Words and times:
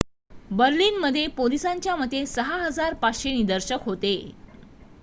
बर्लिनमध्ये 0.51 1.25
पोलिसांच्या 1.35 1.95
मते 1.95 2.23
6,500 2.27 3.33
निदर्शक 3.33 3.83
होते 3.85 4.15